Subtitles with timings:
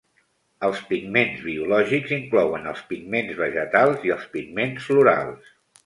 [0.67, 5.59] Els pigments biològics inclouen els pigments vegetals i els pigments florals.